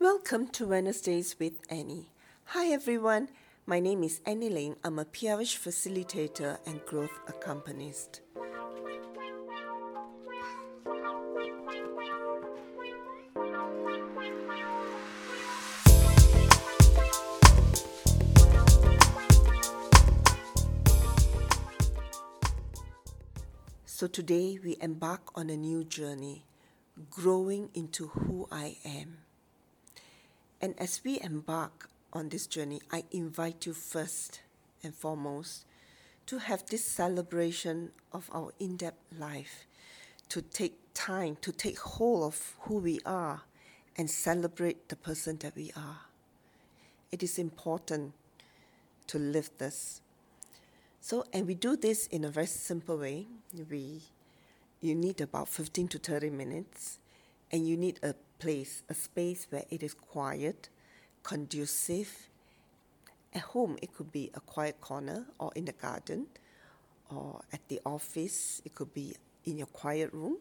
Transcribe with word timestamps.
Welcome 0.00 0.46
to 0.50 0.68
Wednesdays 0.68 1.34
with 1.40 1.54
Annie. 1.68 2.12
Hi 2.54 2.66
everyone, 2.68 3.30
my 3.66 3.80
name 3.80 4.04
is 4.04 4.20
Annie 4.24 4.48
Ling. 4.48 4.76
I'm 4.84 5.00
a 5.00 5.04
PRH 5.04 5.58
facilitator 5.58 6.56
and 6.66 6.80
growth 6.86 7.10
accompanist. 7.26 8.20
So 23.84 24.06
today 24.06 24.60
we 24.62 24.76
embark 24.80 25.22
on 25.34 25.50
a 25.50 25.56
new 25.56 25.82
journey, 25.82 26.46
growing 27.10 27.70
into 27.74 28.06
who 28.06 28.46
I 28.52 28.76
am. 28.84 29.18
And 30.60 30.74
as 30.78 31.00
we 31.04 31.20
embark 31.20 31.88
on 32.12 32.28
this 32.28 32.46
journey, 32.46 32.80
I 32.90 33.04
invite 33.10 33.66
you 33.66 33.72
first 33.72 34.40
and 34.82 34.94
foremost 34.94 35.64
to 36.26 36.38
have 36.38 36.66
this 36.66 36.84
celebration 36.84 37.90
of 38.12 38.28
our 38.32 38.52
in 38.58 38.76
depth 38.76 39.02
life, 39.18 39.66
to 40.28 40.42
take 40.42 40.74
time 40.98 41.36
to 41.40 41.52
take 41.52 41.78
hold 41.78 42.24
of 42.24 42.54
who 42.62 42.78
we 42.78 42.98
are 43.06 43.42
and 43.96 44.10
celebrate 44.10 44.88
the 44.88 44.96
person 44.96 45.36
that 45.38 45.54
we 45.54 45.70
are. 45.76 46.00
It 47.12 47.22
is 47.22 47.38
important 47.38 48.14
to 49.06 49.18
live 49.18 49.48
this. 49.58 50.00
So, 51.00 51.24
and 51.32 51.46
we 51.46 51.54
do 51.54 51.76
this 51.76 52.08
in 52.08 52.24
a 52.24 52.30
very 52.30 52.46
simple 52.46 52.98
way. 52.98 53.28
We, 53.70 54.02
you 54.80 54.96
need 54.96 55.20
about 55.20 55.48
15 55.48 55.86
to 55.88 55.98
30 55.98 56.30
minutes, 56.30 56.98
and 57.52 57.66
you 57.66 57.76
need 57.76 58.00
a 58.02 58.14
place, 58.38 58.82
a 58.88 58.94
space 58.94 59.46
where 59.50 59.64
it 59.70 59.82
is 59.82 59.94
quiet, 59.94 60.68
conducive. 61.22 62.28
At 63.34 63.42
home, 63.42 63.76
it 63.82 63.94
could 63.94 64.10
be 64.10 64.30
a 64.34 64.40
quiet 64.40 64.80
corner 64.80 65.26
or 65.38 65.52
in 65.54 65.64
the 65.66 65.72
garden, 65.72 66.26
or 67.14 67.40
at 67.52 67.66
the 67.68 67.80
office, 67.84 68.62
it 68.64 68.74
could 68.74 68.92
be 68.94 69.14
in 69.44 69.58
your 69.58 69.66
quiet 69.66 70.12
room, 70.12 70.38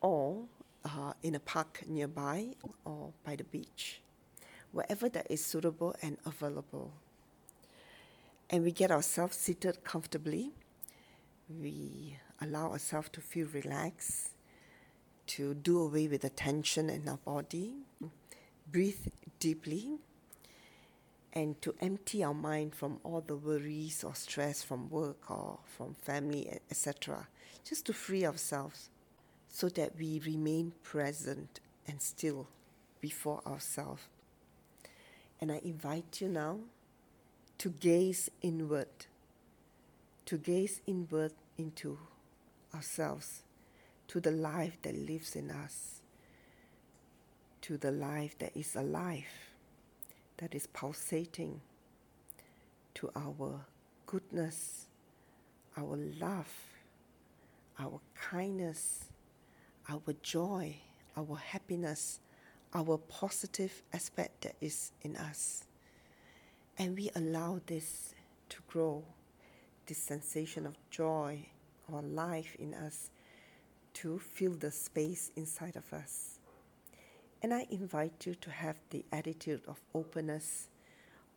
or 0.00 0.44
uh, 0.84 1.12
in 1.22 1.34
a 1.34 1.40
park 1.40 1.82
nearby, 1.86 2.48
or 2.84 3.12
by 3.24 3.36
the 3.36 3.44
beach, 3.44 4.00
wherever 4.72 5.08
that 5.08 5.26
is 5.30 5.44
suitable 5.44 5.94
and 6.02 6.18
available 6.26 6.92
and 8.50 8.62
we 8.62 8.70
get 8.70 8.90
ourselves 8.90 9.36
seated 9.36 9.82
comfortably. 9.84 10.52
We 11.48 12.18
allow 12.40 12.70
ourselves 12.70 13.08
to 13.10 13.20
feel 13.20 13.48
relaxed, 13.52 14.30
to 15.34 15.52
do 15.52 15.80
away 15.80 16.06
with 16.06 16.20
the 16.20 16.30
tension 16.30 16.88
in 16.88 17.08
our 17.08 17.16
body, 17.16 17.74
breathe 18.70 19.08
deeply, 19.40 19.98
and 21.32 21.60
to 21.60 21.74
empty 21.80 22.22
our 22.22 22.32
mind 22.32 22.72
from 22.72 23.00
all 23.02 23.20
the 23.20 23.34
worries 23.34 24.04
or 24.04 24.14
stress 24.14 24.62
from 24.62 24.88
work 24.88 25.28
or 25.28 25.58
from 25.64 25.94
family, 25.94 26.48
etc. 26.70 27.26
Just 27.68 27.84
to 27.86 27.92
free 27.92 28.24
ourselves 28.24 28.90
so 29.48 29.68
that 29.70 29.98
we 29.98 30.22
remain 30.24 30.72
present 30.84 31.58
and 31.88 32.00
still 32.00 32.46
before 33.00 33.42
ourselves. 33.44 34.02
And 35.40 35.50
I 35.50 35.60
invite 35.64 36.20
you 36.20 36.28
now 36.28 36.60
to 37.58 37.70
gaze 37.70 38.30
inward, 38.40 39.06
to 40.26 40.38
gaze 40.38 40.80
inward 40.86 41.32
into 41.58 41.98
ourselves, 42.72 43.42
to 44.08 44.20
the 44.20 44.30
life 44.30 44.76
that 44.82 44.94
lives 44.94 45.36
in 45.36 45.50
us, 45.50 46.00
to 47.62 47.76
the 47.76 47.90
life 47.90 48.38
that 48.38 48.56
is 48.56 48.76
alive, 48.76 49.24
that 50.36 50.54
is 50.54 50.66
pulsating, 50.66 51.60
to 52.94 53.10
our 53.16 53.60
goodness, 54.06 54.86
our 55.76 55.96
love, 56.20 56.52
our 57.78 58.00
kindness, 58.14 59.04
our 59.88 60.14
joy, 60.22 60.76
our 61.16 61.36
happiness, 61.36 62.20
our 62.74 62.98
positive 62.98 63.82
aspect 63.92 64.42
that 64.42 64.54
is 64.60 64.92
in 65.02 65.16
us. 65.16 65.64
And 66.78 66.96
we 66.96 67.10
allow 67.14 67.60
this 67.66 68.14
to 68.50 68.58
grow, 68.68 69.04
this 69.86 69.98
sensation 69.98 70.66
of 70.66 70.76
joy 70.90 71.46
or 71.90 72.02
life 72.02 72.56
in 72.58 72.74
us 72.74 73.10
to 73.94 74.18
fill 74.18 74.52
the 74.52 74.70
space 74.70 75.30
inside 75.36 75.76
of 75.76 75.92
us. 75.92 76.38
And 77.42 77.52
I 77.52 77.66
invite 77.70 78.26
you 78.26 78.34
to 78.36 78.50
have 78.50 78.76
the 78.90 79.04
attitude 79.12 79.62
of 79.68 79.80
openness, 79.94 80.68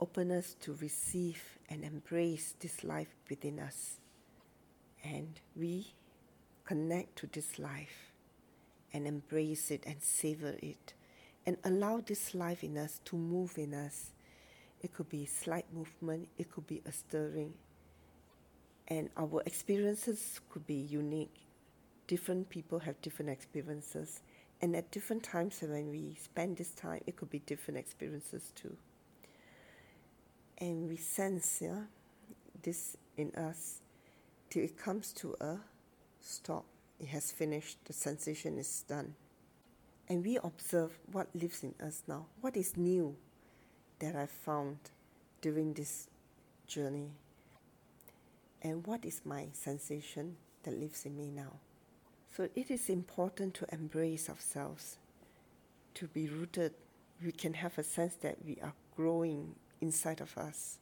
openness 0.00 0.54
to 0.60 0.74
receive 0.80 1.42
and 1.68 1.84
embrace 1.84 2.54
this 2.60 2.84
life 2.84 3.14
within 3.28 3.58
us. 3.58 4.00
And 5.02 5.40
we 5.56 5.94
connect 6.64 7.16
to 7.16 7.26
this 7.26 7.58
life 7.58 8.12
and 8.92 9.06
embrace 9.06 9.70
it 9.70 9.84
and 9.86 10.02
savor 10.02 10.56
it 10.62 10.94
and 11.46 11.56
allow 11.64 12.00
this 12.00 12.34
life 12.34 12.64
in 12.64 12.78
us 12.78 13.00
to 13.04 13.16
move 13.16 13.58
in 13.58 13.74
us 13.74 14.12
it 14.84 14.92
could 14.92 15.08
be 15.08 15.24
slight 15.24 15.64
movement, 15.72 16.28
it 16.36 16.52
could 16.52 16.66
be 16.66 16.82
a 16.84 16.92
stirring. 16.92 17.54
And 18.86 19.08
our 19.16 19.42
experiences 19.46 20.40
could 20.50 20.66
be 20.66 20.74
unique. 20.74 21.43
Different 22.06 22.50
people 22.50 22.80
have 22.80 23.00
different 23.00 23.30
experiences. 23.30 24.20
And 24.60 24.76
at 24.76 24.90
different 24.90 25.22
times 25.22 25.60
when 25.62 25.90
we 25.90 26.16
spend 26.22 26.56
this 26.56 26.70
time, 26.70 27.02
it 27.06 27.16
could 27.16 27.30
be 27.30 27.40
different 27.40 27.78
experiences 27.78 28.52
too. 28.54 28.76
And 30.58 30.88
we 30.88 30.96
sense 30.96 31.60
yeah, 31.60 31.82
this 32.62 32.96
in 33.16 33.34
us 33.34 33.80
till 34.50 34.62
it 34.62 34.78
comes 34.78 35.12
to 35.14 35.36
a 35.40 35.58
stop. 36.20 36.64
It 37.00 37.08
has 37.08 37.32
finished, 37.32 37.78
the 37.86 37.92
sensation 37.92 38.58
is 38.58 38.84
done. 38.88 39.14
And 40.08 40.24
we 40.24 40.38
observe 40.42 40.98
what 41.10 41.28
lives 41.34 41.62
in 41.62 41.74
us 41.84 42.02
now, 42.06 42.26
what 42.40 42.56
is 42.56 42.76
new 42.76 43.16
that 43.98 44.14
I 44.14 44.26
found 44.26 44.78
during 45.40 45.72
this 45.72 46.08
journey? 46.66 47.10
And 48.62 48.86
what 48.86 49.04
is 49.04 49.22
my 49.24 49.48
sensation 49.52 50.36
that 50.62 50.78
lives 50.78 51.04
in 51.04 51.16
me 51.16 51.30
now? 51.30 51.54
So 52.36 52.48
it 52.54 52.70
is 52.70 52.88
important 52.88 53.54
to 53.54 53.66
embrace 53.72 54.28
ourselves, 54.28 54.98
to 55.94 56.06
be 56.08 56.28
rooted. 56.28 56.74
We 57.24 57.32
can 57.32 57.54
have 57.54 57.78
a 57.78 57.84
sense 57.84 58.14
that 58.22 58.38
we 58.44 58.58
are 58.62 58.72
growing 58.96 59.54
inside 59.80 60.20
of 60.20 60.36
us. 60.36 60.78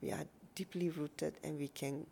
We 0.00 0.12
are 0.12 0.24
deeply 0.54 0.90
rooted 0.90 1.34
and 1.42 1.58
we 1.58 1.68
can 1.68 2.06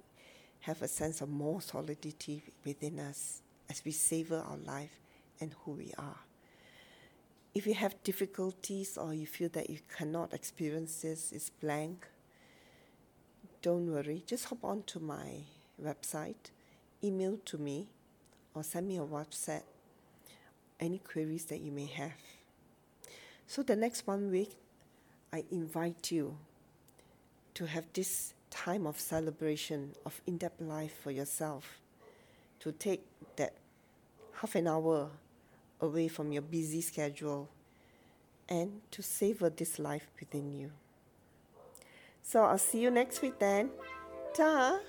have 0.60 0.82
a 0.82 0.88
sense 0.88 1.20
of 1.20 1.28
more 1.28 1.60
solidity 1.60 2.42
within 2.64 2.98
us 2.98 3.42
as 3.70 3.82
we 3.84 3.92
savor 3.92 4.42
our 4.48 4.56
life 4.56 4.98
and 5.40 5.54
who 5.64 5.72
we 5.72 5.92
are 5.98 6.18
if 7.54 7.68
you 7.68 7.74
have 7.74 8.02
difficulties 8.02 8.98
or 8.98 9.14
you 9.14 9.26
feel 9.26 9.48
that 9.50 9.70
you 9.70 9.78
cannot 9.96 10.34
experience 10.34 11.02
this, 11.02 11.30
it's 11.30 11.50
blank, 11.50 12.06
don't 13.62 13.90
worry. 13.90 14.24
Just 14.26 14.46
hop 14.46 14.64
on 14.64 14.82
to 14.82 14.98
my 14.98 15.44
website, 15.82 16.50
email 17.02 17.38
to 17.44 17.56
me, 17.56 17.86
or 18.54 18.62
send 18.62 18.88
me 18.88 18.96
a 18.96 19.02
WhatsApp 19.02 19.62
any 20.80 20.98
queries 20.98 21.44
that 21.46 21.60
you 21.60 21.72
may 21.72 21.86
have. 21.86 22.12
So, 23.46 23.62
the 23.62 23.76
next 23.76 24.06
one 24.06 24.30
week, 24.30 24.56
I 25.32 25.44
invite 25.50 26.10
you 26.10 26.36
to 27.54 27.66
have 27.66 27.84
this 27.92 28.34
time 28.50 28.86
of 28.86 28.98
celebration 28.98 29.94
of 30.06 30.20
in 30.26 30.38
depth 30.38 30.60
life 30.60 30.94
for 31.02 31.10
yourself, 31.10 31.80
to 32.60 32.72
take 32.72 33.04
that 33.36 33.54
half 34.32 34.54
an 34.54 34.68
hour 34.68 35.10
away 35.80 36.08
from 36.08 36.32
your 36.32 36.42
busy 36.42 36.80
schedule 36.80 37.48
and 38.48 38.80
to 38.90 39.02
savor 39.02 39.50
this 39.50 39.78
life 39.78 40.06
within 40.18 40.52
you. 40.52 40.70
So 42.22 42.42
I'll 42.42 42.58
see 42.58 42.80
you 42.80 42.90
next 42.90 43.22
week 43.22 43.38
then. 43.38 43.70
Ta! 44.34 44.80